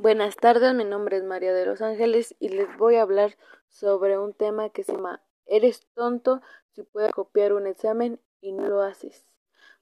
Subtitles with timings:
[0.00, 3.36] Buenas tardes, mi nombre es María de los Ángeles y les voy a hablar
[3.68, 6.40] sobre un tema que se llama ¿Eres tonto
[6.70, 9.26] si puedes copiar un examen y no lo haces?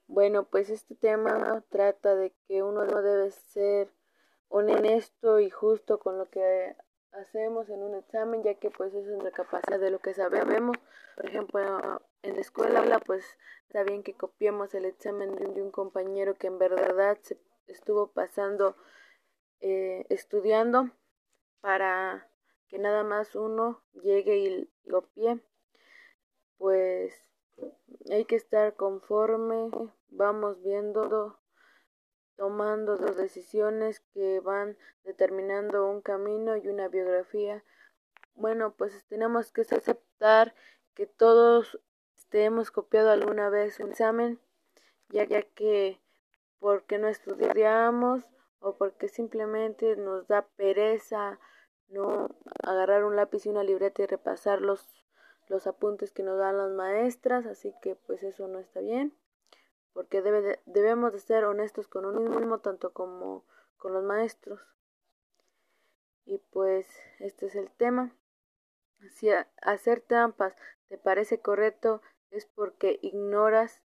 [0.07, 3.91] Bueno, pues este tema trata de que uno no debe ser
[4.49, 6.75] honesto y justo con lo que
[7.11, 10.77] hacemos en un examen, ya que pues eso es la capacidad de lo que sabemos.
[11.15, 13.23] Por ejemplo, en la escuela pues
[13.67, 17.37] está bien que copiemos el examen de un compañero que en verdad se
[17.67, 18.75] estuvo pasando
[19.59, 20.91] eh, estudiando
[21.61, 22.27] para
[22.67, 25.39] que nada más uno llegue y lo pie
[26.57, 27.13] pues
[28.09, 29.69] hay que estar conforme
[30.09, 31.39] vamos viendo
[32.35, 37.63] tomando dos decisiones que van determinando un camino y una biografía.
[38.35, 40.53] Bueno pues tenemos que aceptar
[40.93, 41.79] que todos
[42.31, 44.39] hemos copiado alguna vez un examen
[45.09, 45.99] ya, ya que
[46.59, 48.23] porque no estudiamos
[48.59, 51.39] o porque simplemente nos da pereza
[51.89, 52.29] no
[52.63, 55.05] agarrar un lápiz y una libreta y repasar los,
[55.47, 59.15] los apuntes que nos dan las maestras, así que pues eso no está bien,
[59.93, 63.45] porque debe debemos de ser honestos con uno mismo tanto como
[63.77, 64.59] con los maestros.
[66.25, 66.87] Y pues
[67.19, 68.13] este es el tema.
[69.11, 69.29] Si
[69.61, 70.55] hacer trampas
[70.89, 73.83] te parece correcto es porque ignoras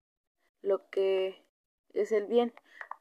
[0.61, 1.44] lo que
[1.94, 2.54] es el bien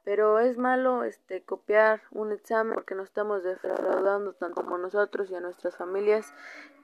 [0.08, 5.34] pero es malo este copiar un examen porque nos estamos defraudando tanto como nosotros y
[5.34, 6.32] a nuestras familias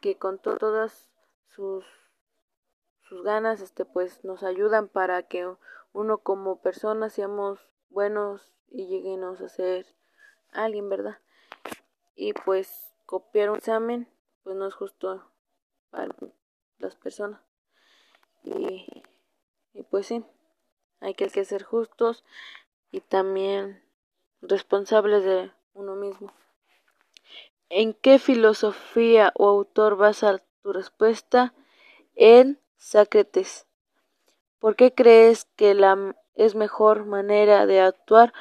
[0.03, 1.09] que con todas
[1.49, 1.87] sus
[3.01, 5.51] sus ganas este pues nos ayudan para que
[5.95, 9.87] uno como persona seamos buenos y lleguemos a ser
[10.53, 11.17] alguien verdad
[12.15, 14.07] y pues copiar un examen
[14.43, 15.33] pues no es justo
[15.89, 16.15] para
[16.77, 17.41] las personas.
[18.43, 19.03] Y,
[19.73, 20.23] y pues sí
[21.01, 22.25] hay que ser justos
[22.95, 23.83] y también
[24.41, 26.33] responsables de uno mismo.
[27.69, 31.55] ¿En qué filosofía o autor basa tu respuesta?
[32.15, 33.67] En Sócrates.
[34.61, 38.33] ¿Por qué crees que la es mejor manera de actuar?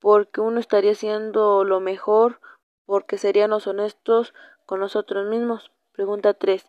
[0.00, 2.40] Porque uno estaría haciendo lo mejor,
[2.86, 4.34] porque seríamos honestos
[4.66, 5.70] con nosotros mismos.
[5.92, 6.68] Pregunta 3.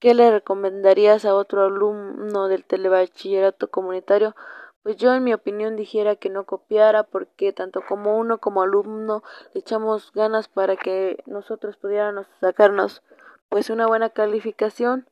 [0.00, 4.34] ¿Qué le recomendarías a otro alumno del telebachillerato comunitario
[4.88, 9.22] pues yo en mi opinión dijera que no copiara porque tanto como uno como alumno
[9.52, 13.02] le echamos ganas para que nosotros pudiéramos sacarnos
[13.50, 15.06] pues una buena calificación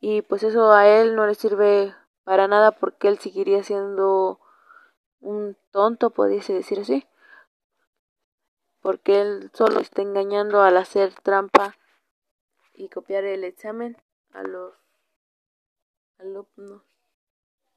[0.00, 1.94] y pues eso a él no le sirve
[2.24, 4.40] para nada porque él seguiría siendo
[5.20, 7.06] un tonto, pudiese decir así,
[8.80, 11.76] porque él solo está engañando al hacer trampa
[12.72, 13.98] y copiar el examen
[14.32, 14.72] a los
[16.16, 16.80] alumnos.